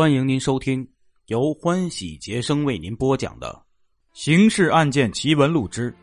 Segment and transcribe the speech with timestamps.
[0.00, 0.88] 欢迎您收听
[1.26, 3.48] 由欢喜杰生为您播讲的
[4.18, 5.94] 《刑事案件奇闻录之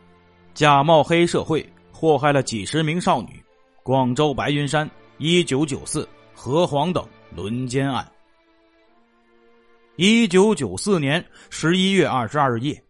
[0.54, 3.30] 假冒黑社会祸害了几十名少女》——
[3.82, 4.88] 广州白云山
[5.18, 8.08] 一九九四何黄等轮奸案。
[9.96, 12.80] 一九九四年十一月二十二日夜，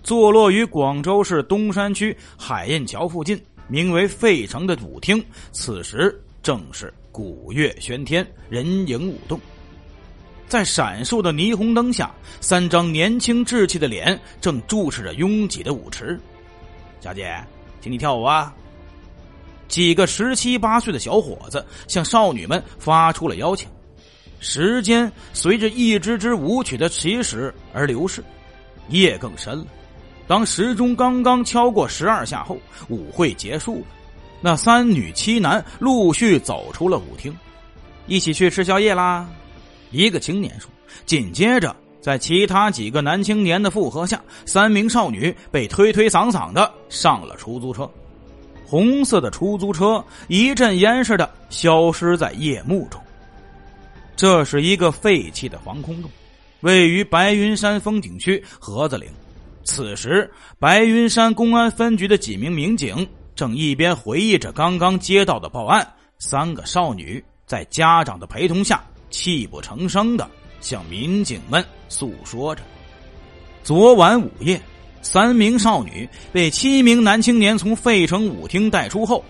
[0.00, 3.36] 坐落于广州市东山区海印桥附近、
[3.66, 5.20] 名为费城的舞厅，
[5.50, 9.40] 此时正是鼓乐喧天，人影舞动。
[10.50, 16.18] 在闪烁的霓虹灯下，三张年轻稚气的脸正注视着拥挤的舞池。
[17.00, 17.32] 小姐，
[17.80, 18.52] 请你跳舞啊！
[19.68, 23.68] 几个十七八岁的小伙子向少女们发出了邀请。
[24.40, 28.20] 时间随着一支支舞曲的起始而流逝，
[28.88, 29.66] 夜更深了。
[30.26, 33.86] 当时钟刚刚敲过十二下后，舞会结束了。
[34.40, 37.32] 那三女七男陆续走出了舞厅，
[38.08, 39.28] 一起去吃宵夜啦。
[39.90, 40.70] 一个青年说
[41.04, 47.90] ：“紧接着，在其他几个男青年的附和下，三名少女被推推搡搡的上了出租车。
[48.64, 53.00] 红色的出租车一阵烟似的消失在夜幕中。
[54.14, 56.10] 这是一个废弃的防空洞，
[56.60, 59.08] 位于白云山风景区盒子岭。
[59.64, 65.86] 此时，白云山公安分局的几名民警正一边回忆着刚刚接到的报案：
[66.18, 70.28] 三个少女在家长的陪同下。”泣不成声的
[70.60, 72.62] 向民警们诉说着：
[73.62, 74.60] 昨晚午夜，
[75.02, 79.24] 三名少女被七名男青年从费城舞厅带出后，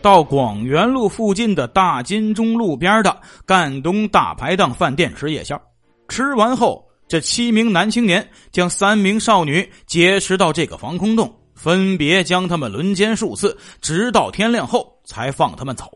[0.00, 5.60] 到广元路附近的大金钟路边的赣东大排档饭店吃夜宵。
[6.08, 15.90] 吃完后，这七名男青年将三名少女劫持到这个防空洞，分别将他们轮奸数次，直到天亮后才放他们走。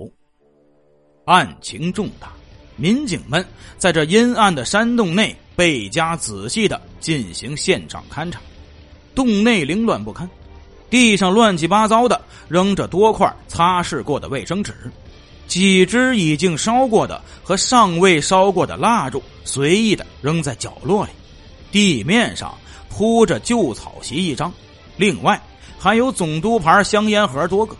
[1.25, 2.33] 案情重大。
[2.77, 3.45] 民警们
[3.79, 8.41] 在这阴暗的山洞内倍加仔细的进行现场勘查，
[9.15, 10.29] 洞内凌乱不堪，
[10.89, 14.73] 地上乱七八糟的扔着多块擦拭过的卫生纸，
[15.47, 21.11] 几支已经烧过的和尚未烧过的蜡烛随意的扔在角落里，
[21.71, 22.55] 地面上
[22.89, 24.53] 铺着旧草席一张，
[24.97, 25.41] 另外
[25.79, 27.77] 还有总督牌香烟盒多个。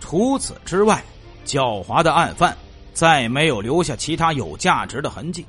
[0.00, 1.02] 除此之外，
[1.46, 2.56] 狡猾的案犯。
[2.92, 5.44] 再没有留下其他有价值的痕迹，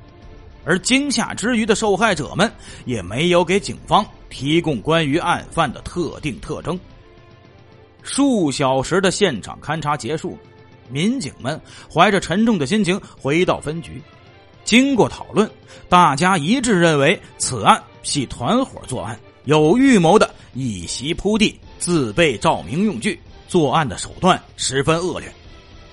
[0.64, 2.50] 而惊吓之余的受害者们
[2.84, 6.78] 也没有给警方提供关于案犯的特定特征。
[8.02, 10.38] 数小时的现场勘查结束，
[10.90, 11.60] 民警们
[11.92, 14.02] 怀着沉重的心情回到分局。
[14.64, 15.50] 经过讨论，
[15.88, 25.30] 大家一致认为此案系团伙作案，有预谋的以席铺地，自备照明用具，作案的手段十分恶劣。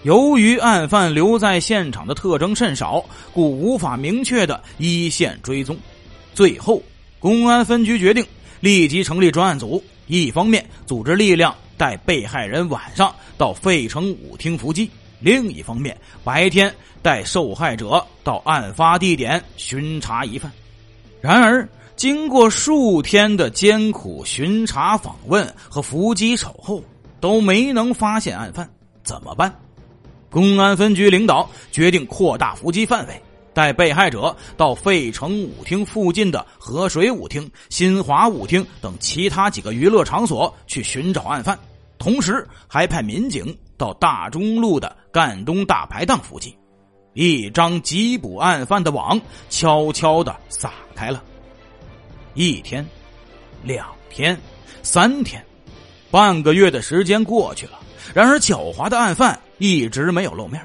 [0.04, 5.78] 由于案犯留在现场的特征甚少，故无法明确的一线追踪。
[6.34, 6.82] 最后，
[7.20, 8.26] 公安分局决定
[8.60, 14.90] 立即成立专案组，一方面组织力量带被害人晚上到费城舞厅伏击，
[15.20, 16.74] 另一方面白天
[17.04, 20.52] 带受害者到案发地点巡查一番。
[21.22, 26.84] 然而，经过数天的艰苦巡查、访问和伏击守候，
[27.20, 28.68] 都没能发现案犯，
[29.04, 29.54] 怎么办？
[30.32, 33.22] 公安分局领导决定扩大伏击范围，
[33.54, 41.60] 带被害者到费城舞厅附近的河水舞厅、新华舞厅等其他几个娱乐场所去寻找案犯，
[41.98, 46.56] 同时还派民警到大中路的赣东大排档附近。
[47.14, 49.20] 一张缉捕案犯的网
[49.50, 51.22] 悄悄的撒开了。
[52.36, 52.88] 一天，
[53.64, 54.40] 两天，
[54.82, 55.46] 三天，
[56.10, 57.78] 半个月的时间过去了，
[58.14, 59.38] 然而狡猾的案犯。
[59.62, 60.60] 一直没有露面，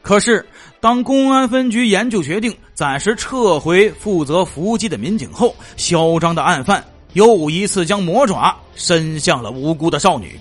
[0.00, 0.42] 可是
[0.80, 6.82] 当公安分局研究决定暂时撤回负责伏击的民警后，嚣张的案犯
[7.12, 10.40] 又一次将魔爪伸向了无辜的少女。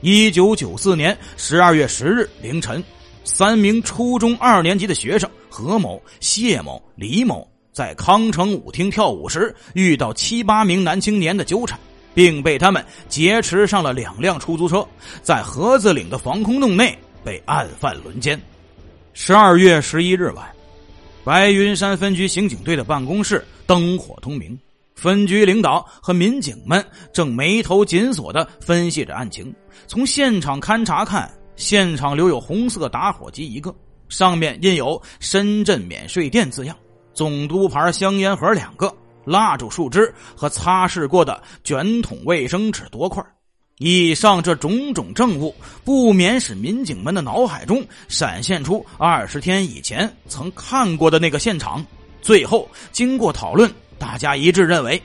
[0.00, 2.80] 一九九四年十二月十日凌晨，
[3.24, 11.76] 三名初中二年级的学生何某、谢某、李某在康城舞厅跳舞时，遇到七八名男青年的纠缠。
[12.16, 14.82] 并被他们劫持上了两辆出租车，
[15.22, 18.40] 在盒子岭的防空洞内被案犯轮奸。
[19.12, 20.50] 十二月十一日晚，
[21.24, 24.58] 白云山分局刑警队的办公室灯火通明，
[24.94, 26.82] 分局领导和民警们
[27.12, 29.54] 正眉头紧锁的分析着案情。
[29.86, 33.74] 从现场勘查看，现场留有红色打火机一个，
[34.08, 36.74] 上面印有“深圳免税店”字样，
[37.12, 38.90] 总督牌香烟盒两个。
[39.26, 43.22] 蜡烛树枝和擦拭过的卷筒卫生纸多块，
[43.78, 51.84] 以上这种种证物，不免使民警们的脑海中闪现出二十天以前曾看过的那个现场。
[52.22, 55.00] 最后，经过讨论，大家一致认为，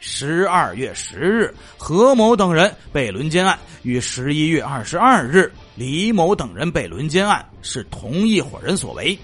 [0.00, 9.18] 十二月十日何某等人被轮奸案与十一月二十二日李某等人被轮奸案是同一伙人所为。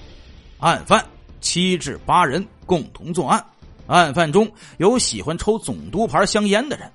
[0.58, 1.04] 案犯
[1.40, 3.44] 七至八人共同作案，
[3.90, 4.48] 案犯中
[4.78, 6.88] 有喜欢抽总督牌香烟的人。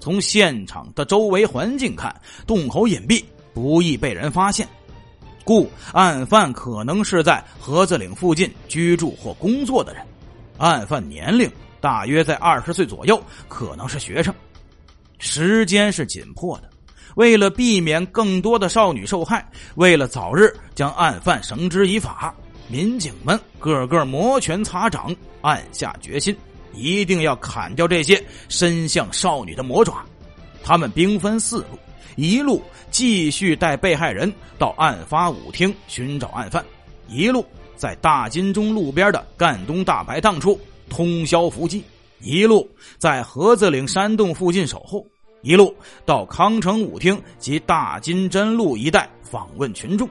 [0.00, 2.12] 从现场的周围环境看，
[2.44, 3.22] 洞口隐蔽，
[3.54, 4.66] 不易被人发现，
[5.44, 10.04] 故案犯可能是在盒子岭附近居住或工作的人。
[10.58, 11.48] 案犯年龄
[11.80, 14.34] 大约在二十岁左右，可能是学生。
[15.18, 16.68] 时间是紧迫的，
[17.14, 22.34] 为了避免更多的少女受害，为了早日将案犯绳之以法，
[22.70, 26.36] 民警们个个摩拳擦掌，暗下决心。
[26.72, 30.04] 一定要砍掉这些伸向少女的魔爪。
[30.62, 31.78] 他们兵分四路，
[32.14, 32.62] 一路
[32.92, 36.64] 继续带被害人到案发舞厅寻找案犯，
[37.08, 37.44] 一路
[37.74, 40.58] 在大金钟路边的赣东大排档处
[40.88, 41.82] 通宵伏击，
[42.20, 45.04] 一路在盒子岭山洞附近守候，
[45.42, 45.74] 一路
[46.06, 50.08] 到康城舞厅及大金针路一带访问群众。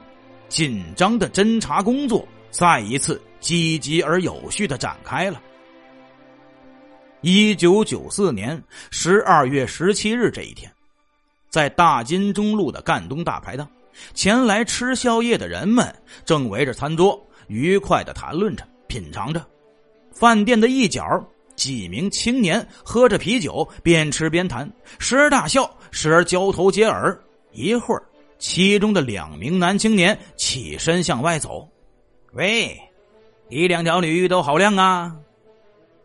[0.50, 5.40] 紧张的侦查工作再一次积极而有序的展开了。
[7.22, 10.70] 一九九四年十二月十七日这一天，
[11.48, 13.68] 在大金钟路的赣东大排档，
[14.14, 15.94] 前来吃宵夜的人们
[16.24, 19.46] 正围着餐桌愉快的谈论着、品尝着。
[20.12, 21.02] 饭店的一角，
[21.54, 27.18] 几名青年喝着啤酒，边吃边谈，时而大笑，时而交头接耳。
[27.52, 28.02] 一会儿，
[28.38, 31.68] 其中的两名男青年起身向外走
[32.32, 32.80] ：“喂，
[33.48, 35.16] 一两条女都好靓啊！”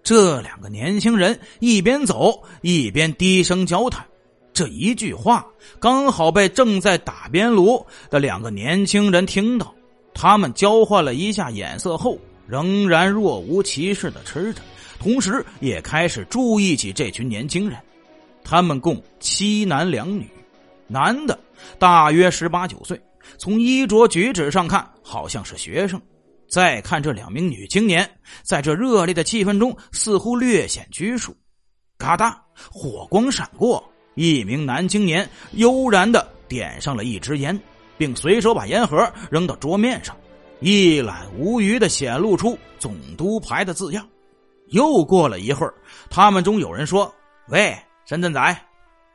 [0.03, 4.05] 这两个年轻人一边走一边低声交谈，
[4.53, 5.45] 这一句话
[5.79, 9.73] 刚好被正在打边炉的两个年轻人听到。
[10.13, 12.17] 他们交换了一下眼色后，
[12.47, 14.61] 仍然若无其事的吃着，
[14.99, 17.77] 同时也开始注意起这群年轻人。
[18.43, 20.29] 他们共七男两女，
[20.87, 21.37] 男的
[21.79, 22.99] 大约十八九岁，
[23.37, 25.99] 从衣着举止上看，好像是学生。
[26.47, 28.09] 再看这两名女青年，
[28.43, 31.35] 在这热烈的气氛中，似乎略显拘束。
[31.97, 33.83] 嘎哒，火光闪过，
[34.15, 37.59] 一名男青年悠然的点上了一支烟，
[37.97, 40.15] 并随手把烟盒扔到桌面上，
[40.59, 44.07] 一览无余的显露出“总督牌”的字样。
[44.69, 45.73] 又过了一会儿，
[46.09, 47.13] 他们中有人说
[47.49, 48.57] ：“喂，深圳仔。”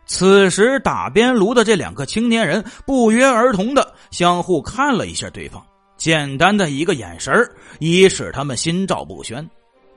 [0.06, 5.64] 此时打边炉的这两个青年人不约而同的相互看了一下对方。
[6.00, 7.30] 简单的一个眼神
[7.78, 9.46] 已使他们心照不宣。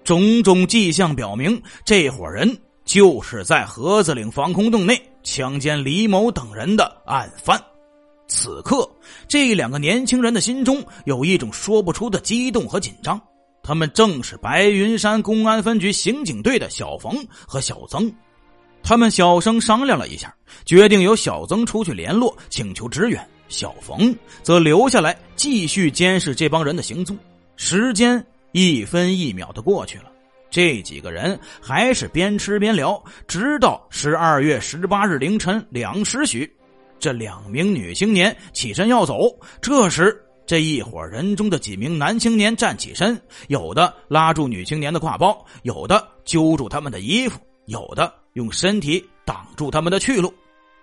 [0.03, 7.57] 种种迹象表明，这伙人就是在盒子岭防空洞内强奸李某等人的案犯。
[8.27, 8.85] 此刻，
[9.29, 13.19] 这两个年轻人的心中有一种说不出的激动和紧张。
[13.63, 17.15] 他们正是白云山公安分局刑警队的小冯
[17.47, 18.13] 和小曾。
[18.83, 20.35] 他们小声商量了一下，
[20.65, 23.25] 决定由小曾出去联络，请求支援。
[23.47, 27.17] 小冯则留下来继续监视这帮人的行踪。
[27.55, 30.05] 时间一分一秒的过去了，
[30.49, 36.51] 这几个人还是边吃边聊，直到十二月十八日凌晨两时许，
[36.99, 39.29] 这两名女青年起身要走。
[39.61, 50.33] 这时，这一伙人中的几名男青年站起身，有的拉住女青年的挎包，有的揪住他们的衣服，有的用身体挡住他们的去路。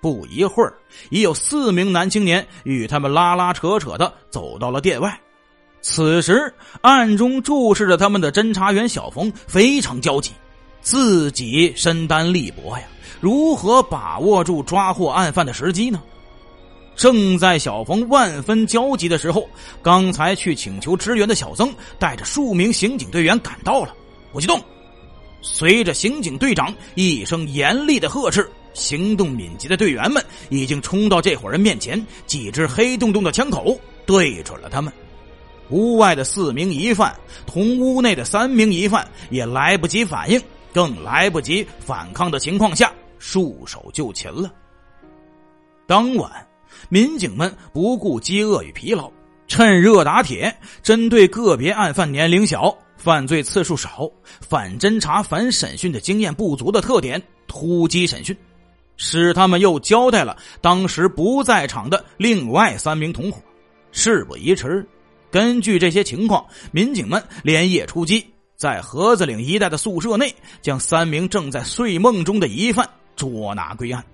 [0.01, 0.75] 不一会儿，
[1.11, 5.21] 已有四名男青年与他们拉拉扯扯的走到了店外。
[5.83, 10.31] 此时，暗中注视着他们的侦查员小冯非常焦急，
[10.83, 12.85] 自己身单力薄呀，
[13.21, 16.03] 如何把握住抓获案犯的时机呢？
[16.97, 19.49] 正在小冯万分焦急的时候，
[19.81, 23.95] 刚才去请求支援的小曾带着数名刑警队员赶到了。
[24.33, 24.61] 不许动！
[25.41, 28.47] 随着刑警队长一声严厉的呵斥。
[28.73, 34.93] 行动敏捷的队员们已经冲到这伙人面前，几支黑洞洞的枪口对准了他们。
[35.71, 37.15] 屋外的四名疑犯
[37.47, 44.53] 同屋内的三名疑犯也来不及反应，更来不及反抗的情况下，束手就擒了。
[45.87, 46.31] 当晚，
[46.89, 49.11] 民警们不顾饥饿与疲劳，
[49.47, 54.11] 趁热打铁，针对个别案犯年龄小、犯罪次数少、
[54.41, 58.37] 反侦查、反审讯的经验不足的特点，突击审讯。
[59.03, 63.41] 使他们又交代了当时不在场的另外三名同伙。
[63.93, 64.87] 事不宜迟，
[65.31, 68.23] 根据这些情况，民警们连夜出击，
[68.57, 74.05] 在盒子岭一带的宿舍内，将三名正在睡梦中的疑犯捉拿归案。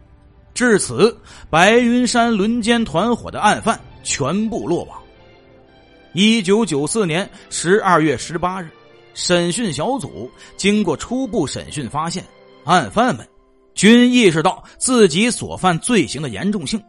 [0.54, 1.14] 至此，
[1.50, 4.96] 白云山轮奸团伙的案犯全部落网。
[6.12, 8.70] 一九九四年十二月十八日，
[9.14, 12.24] 审讯小组经过初步审讯，发现
[12.64, 13.28] 案犯们
[13.76, 16.82] 均意识到自己所犯罪行的严重性，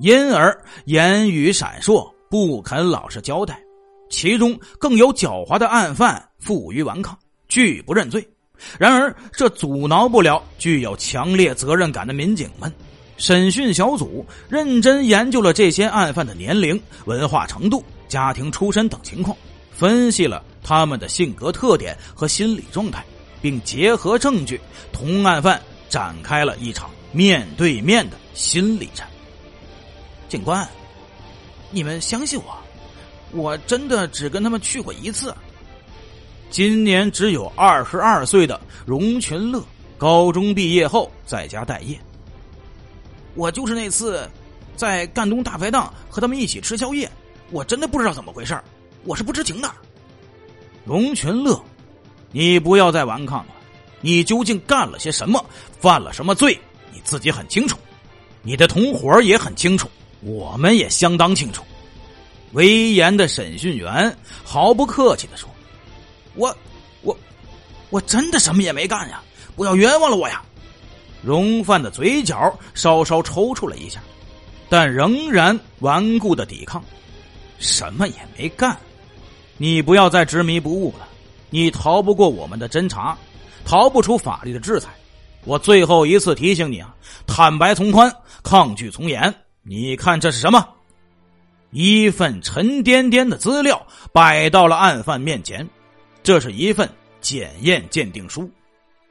[0.00, 3.58] 因而言语闪烁，不肯老实交代。
[4.10, 7.16] 其中更有狡猾的案犯负隅顽抗，
[7.48, 8.26] 拒不认罪。
[8.78, 12.72] 然而，这阻挠不了具有强烈责任感的民警们。
[13.16, 19.36] 审讯小组认真研究了这些案犯的年龄、文化程度、家庭出身等情况，
[19.72, 23.04] 分析了他们的性格特点和心理状态，
[23.40, 24.60] 并结合证据
[24.92, 29.06] 同案犯展开了一场面对面的心理战。
[30.28, 30.68] 警官，
[31.70, 32.56] 你们相信我，
[33.32, 35.34] 我真的只跟他们去过一次。
[36.50, 39.62] 今年只有二十二岁的荣群乐，
[39.98, 41.98] 高中毕业后在家待业。
[43.34, 44.28] 我就是那次
[44.76, 47.10] 在赣东大排档和他们一起吃宵夜，
[47.50, 48.58] 我真的不知道怎么回事
[49.04, 49.70] 我是不知情的。
[50.84, 51.60] 龙群乐，
[52.30, 53.52] 你不要再顽抗了，
[54.00, 55.44] 你究竟干了些什么，
[55.80, 56.58] 犯了什么罪，
[56.92, 57.78] 你自己很清楚，
[58.42, 59.88] 你的同伙也很清楚，
[60.20, 61.62] 我们也相当清楚。
[62.52, 65.48] 威严的审讯员毫不客气的说
[66.34, 66.56] ：“我，
[67.02, 67.16] 我，
[67.90, 69.20] 我真的什么也没干呀，
[69.56, 70.42] 不要冤枉了我呀。”
[71.22, 74.00] 荣范的嘴角稍稍抽搐了一下，
[74.68, 76.82] 但仍然顽固的抵抗。
[77.58, 78.78] 什么也没干，
[79.56, 81.08] 你不要再执迷不悟了。
[81.50, 83.16] 你逃不过我们的侦查，
[83.66, 84.88] 逃不出法律的制裁。
[85.44, 86.94] 我最后一次提醒你啊，
[87.26, 88.10] 坦白从宽，
[88.42, 89.34] 抗拒从严。
[89.62, 90.66] 你看这是什么？
[91.72, 95.68] 一份沉甸甸的资料摆到了案犯面前，
[96.22, 96.88] 这是一份
[97.20, 98.48] 检验鉴定书。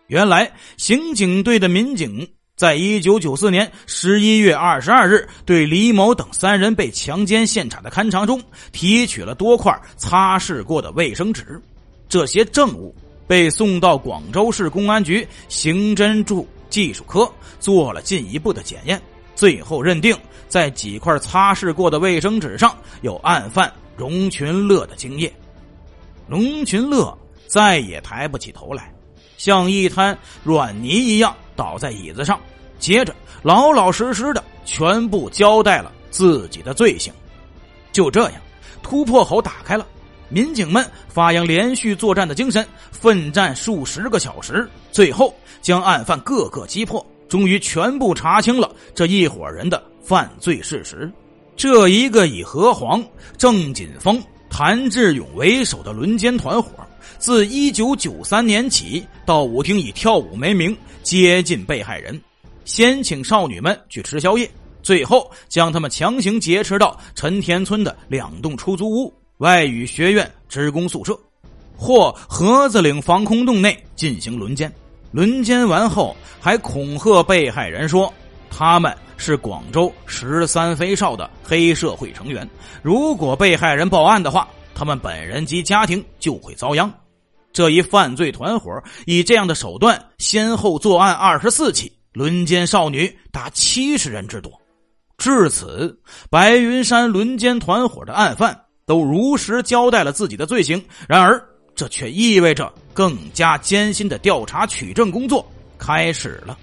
[0.08, 11.62] 原来，刑警队的民警在一九九四年十一月二十二日对李某等三人被强奸现场的勘查中，提取了多块擦拭过的卫生纸。
[12.08, 12.96] 这些证物
[13.28, 19.02] 被送到广州市公安局刑侦处技术科做了进一步的检验，
[19.36, 20.18] 最后认定
[20.48, 25.34] 在几块擦拭过的卫生纸上有案犯荣群乐的精液。
[26.28, 27.18] 荣群乐
[27.48, 28.92] 再也抬不起头来。
[29.38, 32.40] 像一滩软泥一样倒在椅子上，
[32.80, 33.14] 接着
[33.44, 37.14] 老老实实的全部交代了自己的罪行。
[37.92, 38.42] 就这样，
[38.82, 39.86] 突破口打开了，
[40.30, 51.12] 民警们发扬连续作战的精神，奋战数十个小时，最后将案犯个个击破，终于全部查清了这一伙人的犯罪事实。
[51.56, 53.04] 这一个以何黄、
[53.38, 56.70] 郑锦峰、谭志勇为首的轮奸团伙。
[57.18, 62.20] 自一九九三年起，到舞厅以跳舞为名接近被害人，
[62.66, 64.50] 先请少女们去吃宵夜，
[64.84, 71.18] 最后将他们强行劫持到陈田村的两栋出租屋、外语学院职工宿舍
[71.76, 74.72] 或盒子岭防空洞内进行轮奸。
[75.12, 78.14] 轮奸完后，还恐吓被害人说
[78.50, 82.50] 他们是广州十三飞少的黑社会成员，
[82.82, 84.48] 如果被害人报案的话。
[84.78, 86.94] 他们本人及家庭就会遭殃。
[87.54, 94.52] 这一犯罪团伙以这样的手段，先后作案二十四起，轮奸少女达七十人之多。
[95.18, 95.98] 至此，
[96.30, 100.84] 白云山轮奸团伙的案犯都如实交代了自己的罪行。
[101.08, 101.44] 然而，
[101.76, 105.46] 这却意味着更加艰辛的调查取证工作
[105.78, 106.58] 开始了。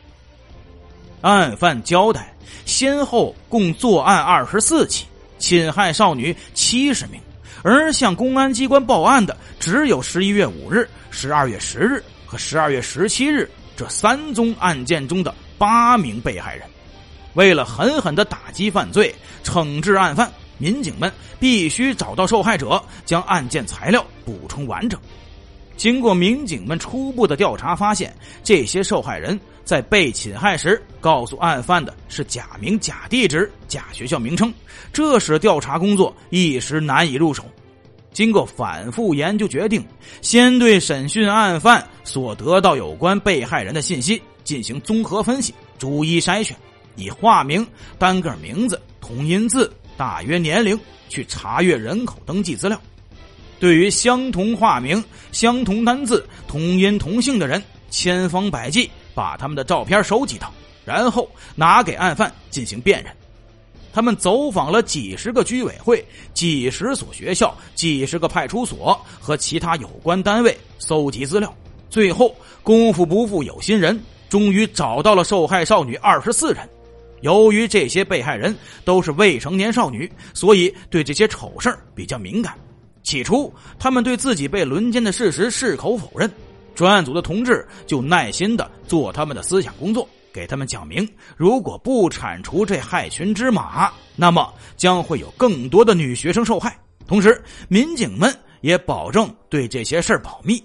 [1.20, 5.06] 案犯交代，先后共作案二十四起，
[5.38, 7.20] 侵害少女七十名。
[7.64, 16.66] 而向公安机关报案的只有十一月五日、十二月十日和十二月十七日这三宗案件中的八名被害人。
[17.34, 19.14] 为了狠狠的打击犯罪、
[19.44, 20.30] 惩治案犯，
[20.62, 24.98] 民警们必须找到受害者，将案件材料补充完整。
[25.76, 28.14] 经过民警们初步的调查，发现
[28.44, 34.54] 这些受害人在被侵害时告诉案犯的是假名、假地址、假学校名称，
[34.92, 37.42] 这使调查工作一时难以入手。
[38.12, 39.84] 经过反复研究，决定
[40.20, 46.56] 先对审讯案犯所得到有关被害人的信息进行综合分析，逐一筛选，
[46.94, 47.66] 以化名、
[47.98, 52.80] 单个名字、同音字、大约年龄去查阅人口登记资料。
[53.58, 60.52] 对于相同化名、相同单字、同音同姓的人，千方百计把他们的照片收集到，
[60.84, 63.12] 然后拿给案犯进行辨认。
[63.92, 71.54] 他们走访了几十个居委会、几十所学校、几十个派出所和其他有关单位，搜集资料。
[71.90, 76.66] 最后，功夫不负有心人，终于找到了受害少女二十四人。
[77.22, 82.54] 由于这些被害人都是未成年少女，所以对这些丑事比较敏感。
[83.02, 86.30] 起初，他们对自己被轮奸的事实矢口否认。
[86.74, 96.78] 专案组的同志就耐心的做他们的思想工作，给他们讲明：如果不铲除这害群之马，那么将会有更多的女学生受害。
[97.06, 100.62] 同时，民警们也保证对这些事保密。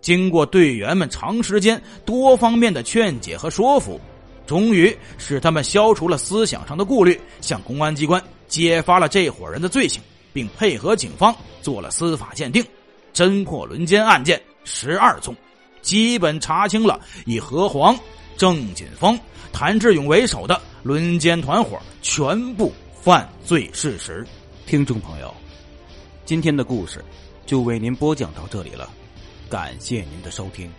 [0.00, 4.00] 经过队员们长时间、多方面的劝解和说服。
[4.48, 10.02] 终于使他们消除了思想上的顾虑，向公安机关揭发了这伙人的罪行，
[10.32, 12.64] 并配合警方做了司法鉴定，
[13.12, 15.36] 侦破轮奸案件十二宗，
[15.82, 17.94] 基本查清了以何黄、
[18.38, 19.20] 郑锦峰、
[19.52, 24.26] 谭志勇为首的轮奸团伙全部犯罪事实。
[24.64, 25.32] 听众朋友，
[26.24, 27.04] 今天的故事
[27.44, 28.88] 就为您播讲到这里了，
[29.50, 30.72] 感谢您的收听。